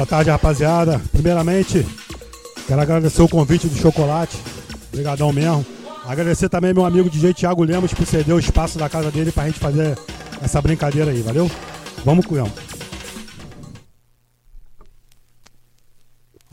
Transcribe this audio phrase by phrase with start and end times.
[0.00, 0.98] Boa tarde, rapaziada.
[1.12, 1.86] Primeiramente,
[2.66, 4.34] quero agradecer o convite do Chocolate.
[4.88, 5.66] Obrigadão mesmo.
[6.06, 9.44] Agradecer também meu amigo DJ Thiago Lemos por ceder o espaço da casa dele pra
[9.44, 9.98] gente fazer
[10.40, 11.50] essa brincadeira aí, valeu?
[12.02, 12.50] Vamos, cunhão.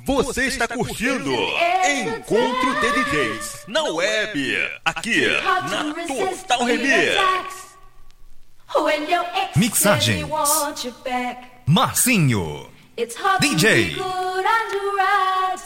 [0.05, 5.25] Você está curtindo Encontro de DJs na web, aqui
[5.69, 7.15] na Total Remix.
[9.55, 10.27] Mixagens
[11.65, 13.59] Marcinho It's hard DJ.
[13.59, 15.57] to be good and right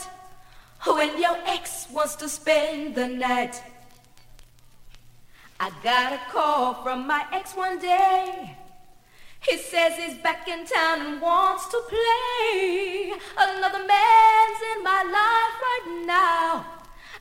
[0.86, 3.58] when your ex wants to spend the night.
[5.58, 8.54] I got a call from my ex one day.
[9.40, 13.14] He says he's back in town and wants to play.
[13.38, 16.66] Another man's in my life right now.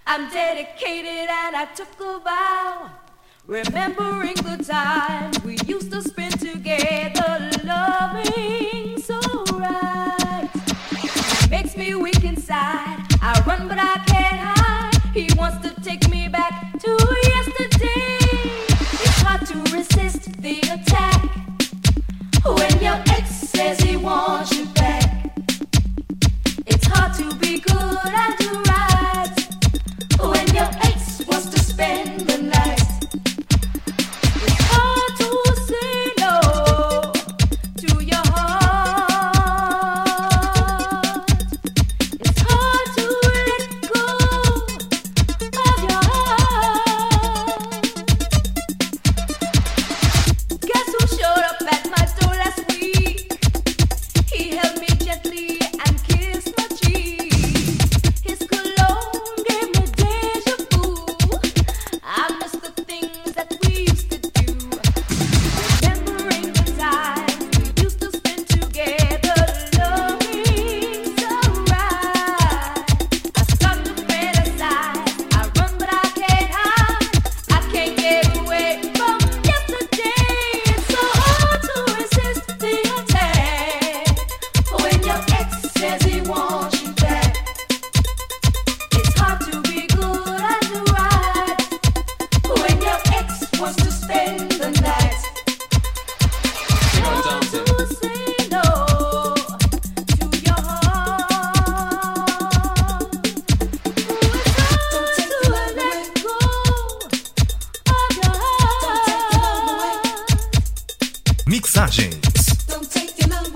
[0.05, 2.91] I'm dedicated and I took a vow,
[3.47, 5.30] remembering the time.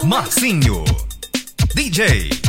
[0.06, 0.86] Marcinho,
[1.74, 2.44] DJ.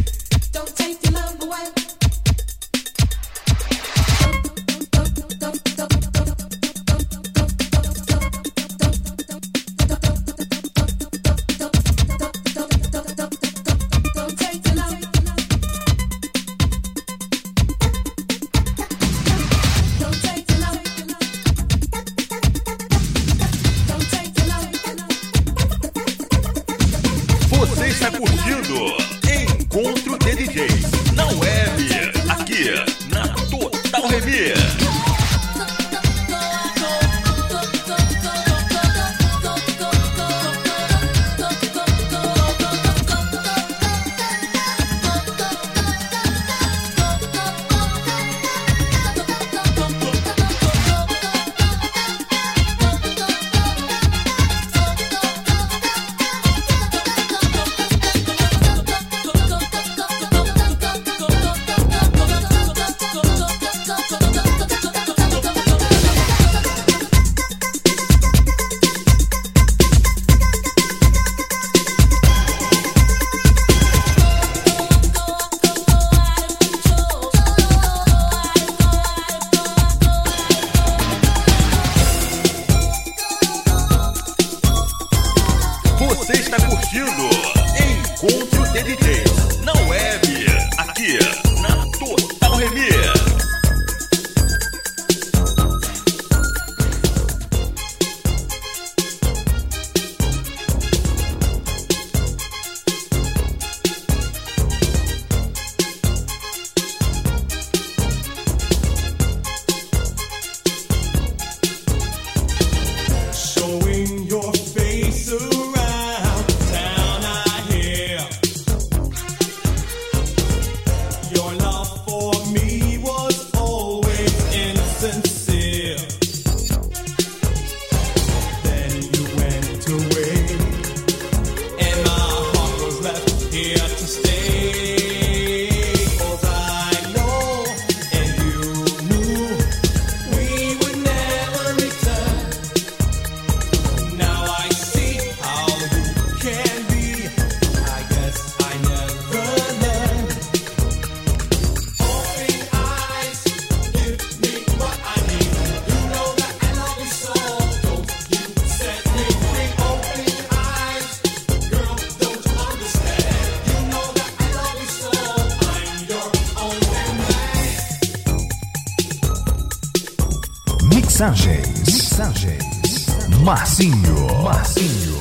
[171.16, 171.66] Mixagens.
[171.86, 173.06] Mixagens.
[173.42, 174.42] Marcinho.
[174.42, 175.16] Marcinho.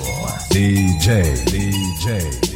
[0.51, 1.23] DJ.
[1.45, 2.54] DJ.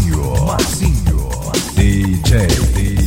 [0.00, 1.28] Marcinho, Marcinho,
[1.74, 2.99] DJ.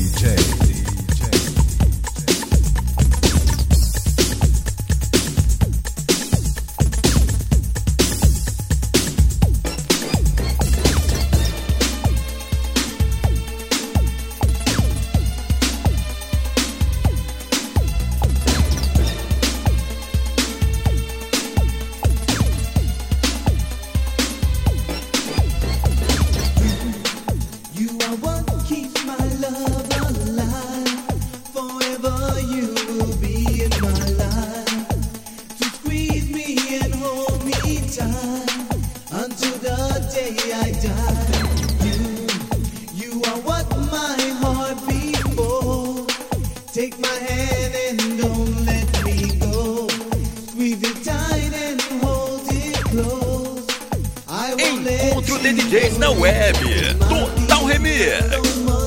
[55.14, 56.56] Encontro de DJs na web.
[57.00, 58.83] Total Remix.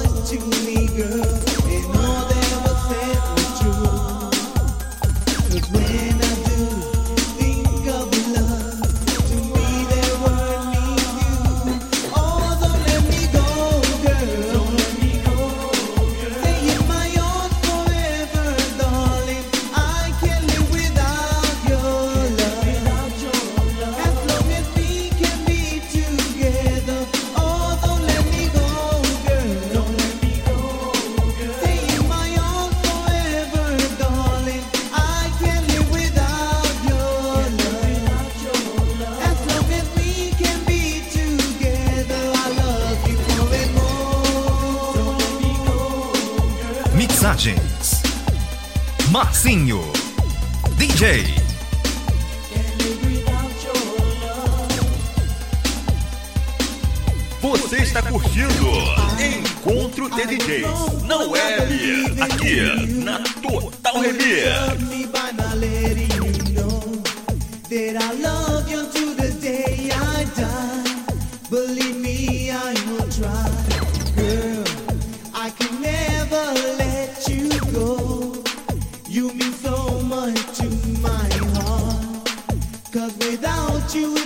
[46.96, 48.02] Mixagens.
[49.10, 49.82] Marcinho.
[50.78, 51.26] DJ.
[57.42, 58.70] Você está curtindo
[59.20, 64.96] Encontro de DJs na é web, aqui na Total Remix.
[67.68, 68.86] that I love you
[69.16, 70.76] the day I die.
[72.00, 72.50] Me,
[73.10, 73.50] try,
[74.16, 74.64] girl.
[75.34, 76.85] I can never let.
[79.06, 80.68] you mean so much to
[81.02, 82.30] my heart.
[82.90, 84.25] Cause without you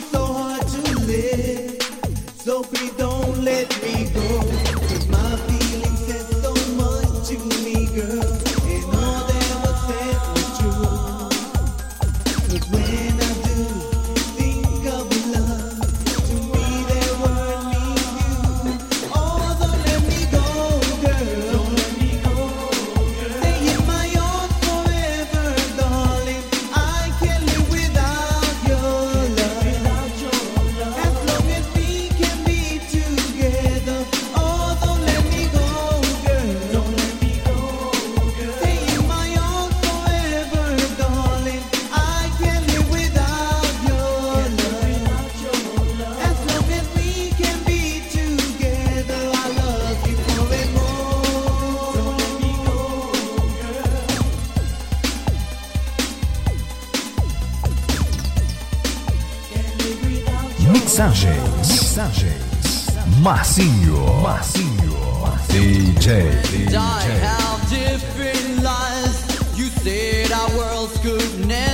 [70.80, 71.69] else could never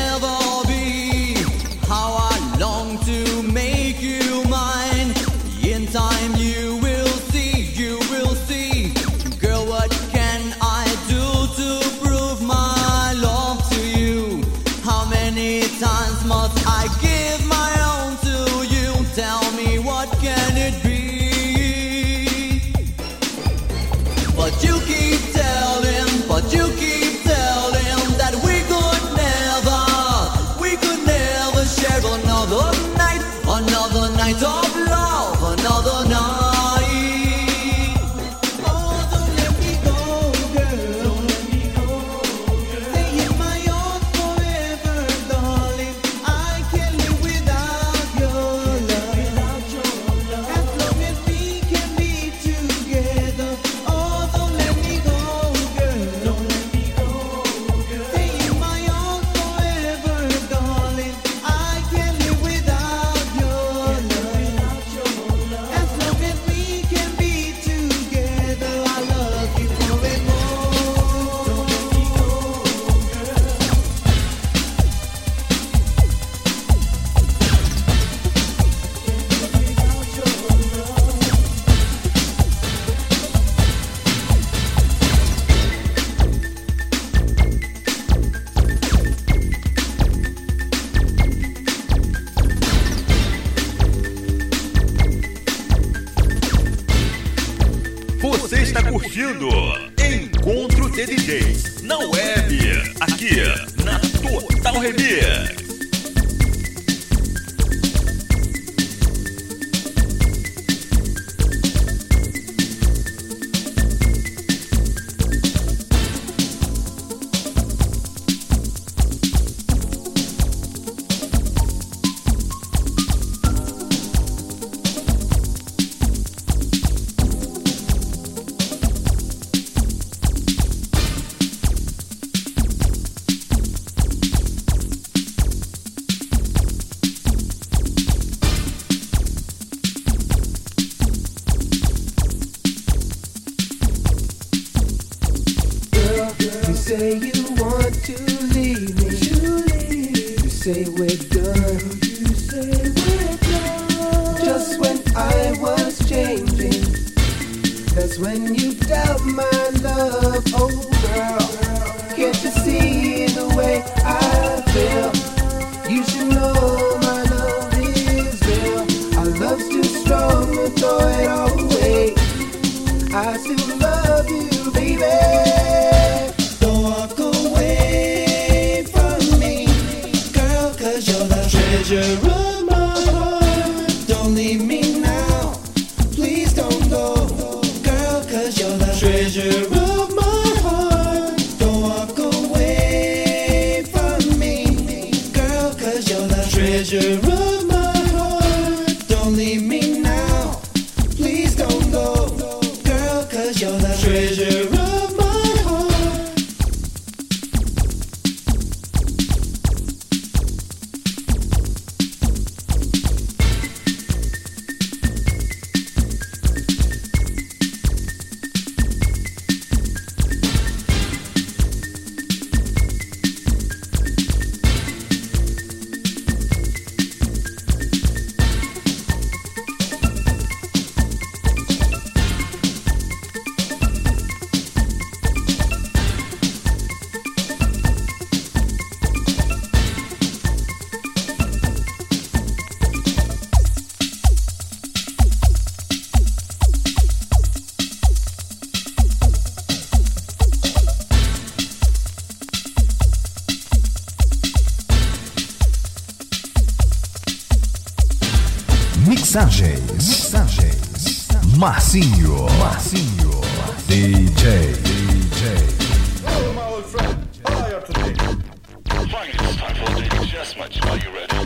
[270.47, 271.46] Last much are you ready?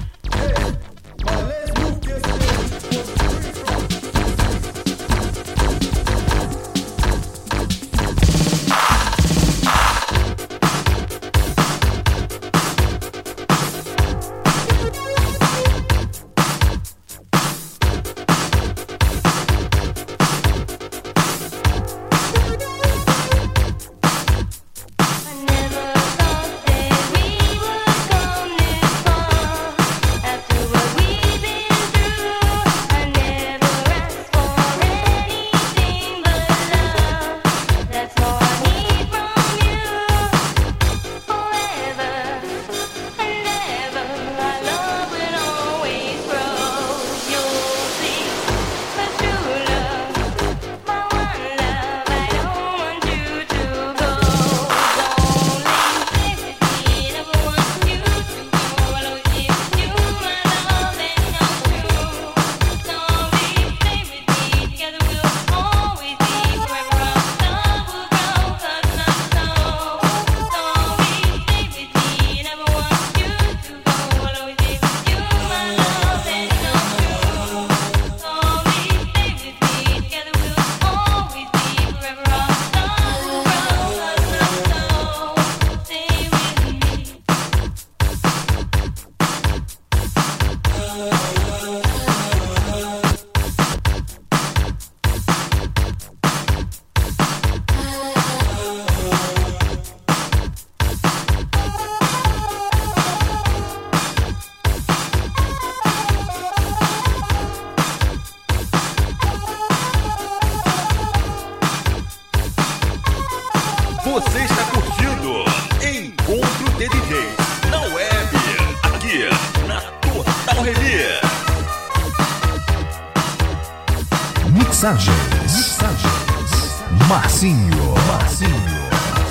[124.80, 125.56] Mixagens.
[125.56, 127.06] Mixagens.
[127.06, 127.94] Marcinho.
[128.06, 128.50] Marcinho.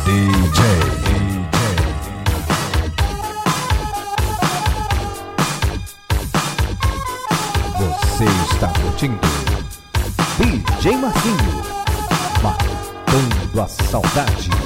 [0.06, 0.64] DJ.
[7.80, 9.20] Você está curtindo
[10.38, 11.64] DJ Marcinho,
[12.44, 14.59] matando a saudade.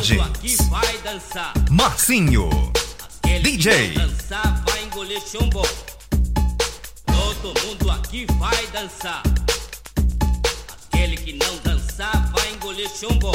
[0.00, 0.58] Martins,
[1.70, 2.48] Marcinho,
[3.22, 3.90] Aquele DJ.
[3.90, 5.60] Dançar, vai engolir chumbo.
[7.04, 9.22] Todo mundo aqui vai dançar.
[10.86, 13.30] Aquele que não dançar vai engolir chumbo.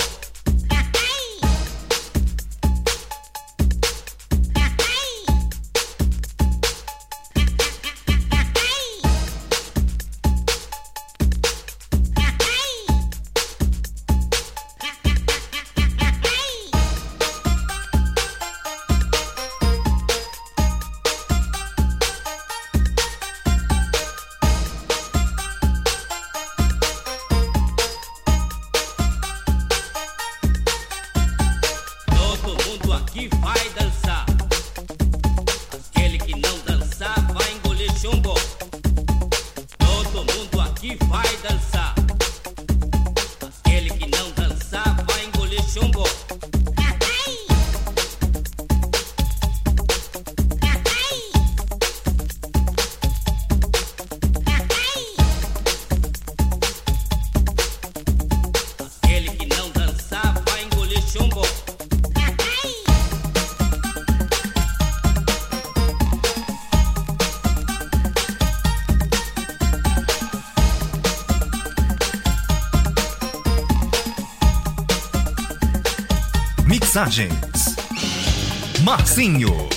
[78.84, 79.70] Marcinho.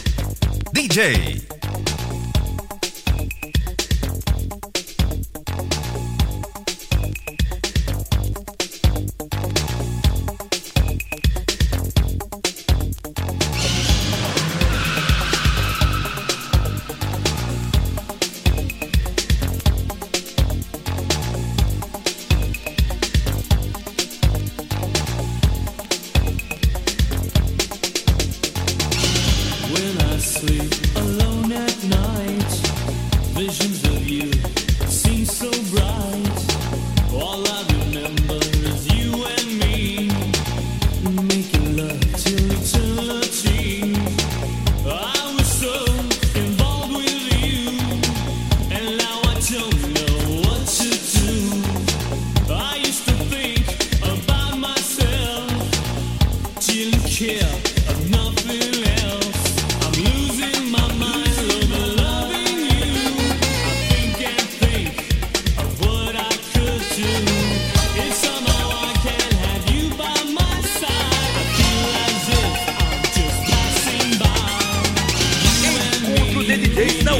[0.72, 1.57] DJ.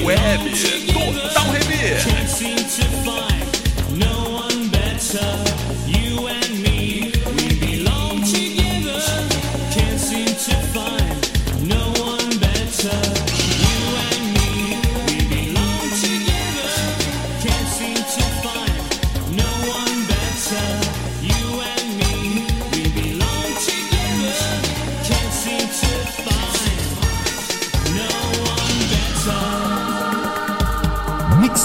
[0.04, 0.40] web,
[0.86, 2.57] Total Remix.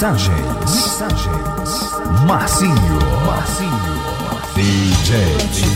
[0.04, 0.76] Mixagens.
[0.76, 1.94] Mixagens.
[2.28, 3.00] Marcinho.
[3.26, 4.02] Marcinho.
[4.54, 5.73] DJ.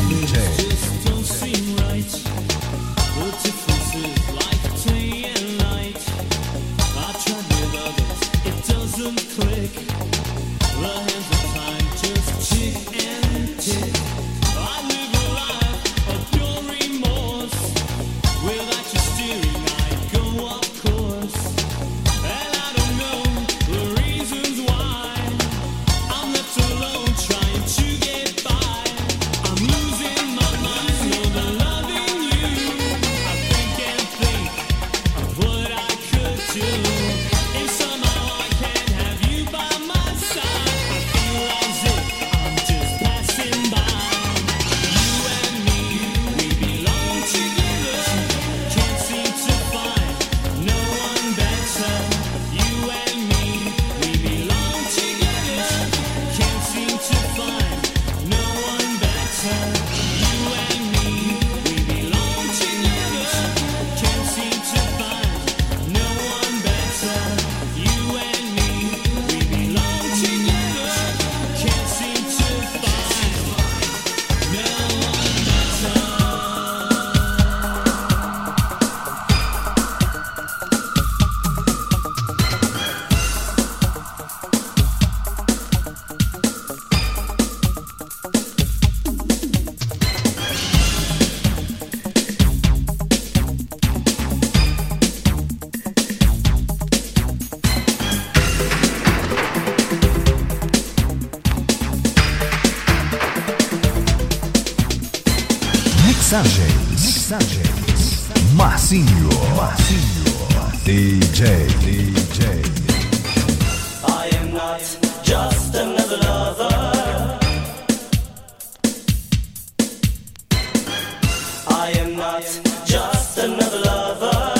[123.14, 124.57] Just another lover.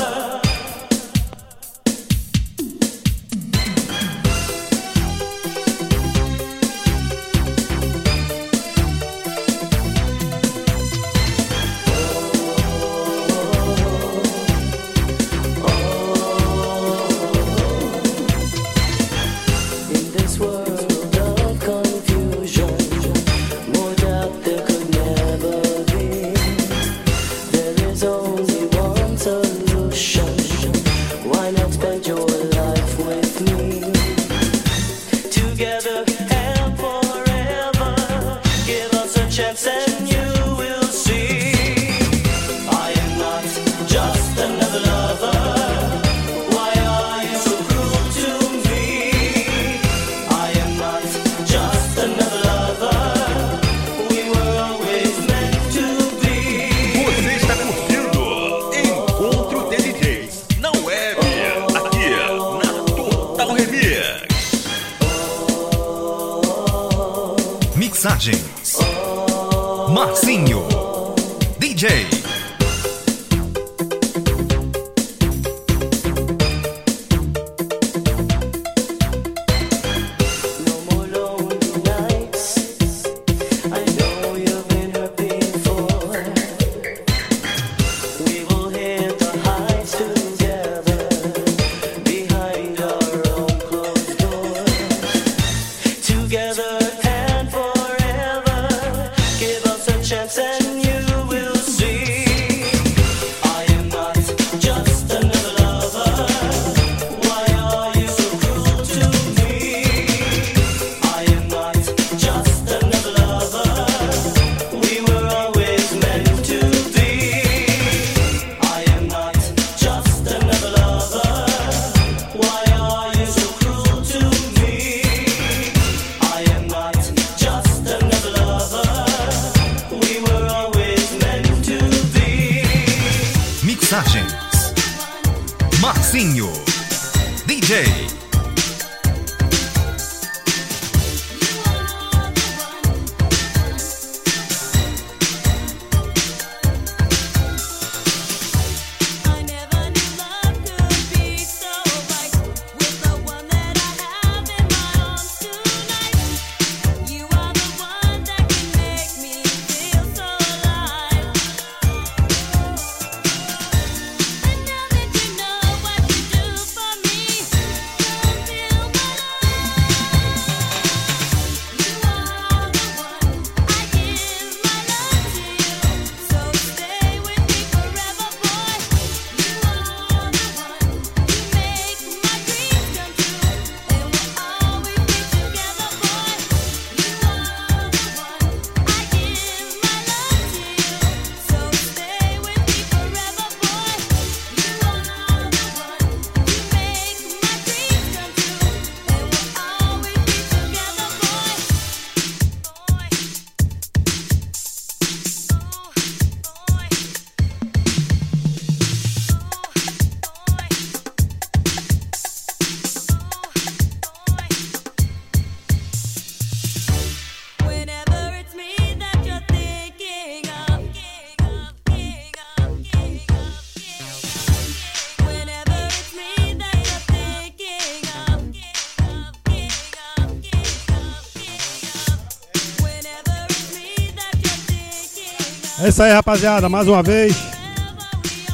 [235.88, 236.68] É isso aí, rapaziada.
[236.68, 237.34] Mais uma vez.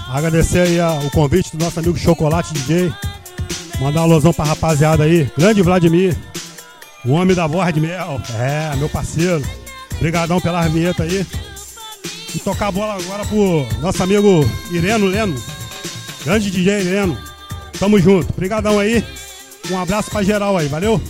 [0.08, 2.94] Agradecer aí a- o convite do nosso amigo Chocolate DJ.
[3.80, 5.28] Mandar um alusão pra rapaziada aí.
[5.36, 6.16] Grande Vladimir.
[7.04, 8.22] O homem da voz de mel.
[8.38, 9.42] É, meu parceiro.
[9.96, 11.26] Obrigadão pela vinheta aí.
[12.36, 15.36] E tocar a bola agora pro nosso amigo Ireno Leno.
[16.24, 17.18] Grande DJ Ireno.
[17.80, 18.30] Tamo junto.
[18.32, 19.04] Obrigadão aí.
[19.72, 20.68] Um abraço pra geral aí.
[20.68, 21.02] Valeu?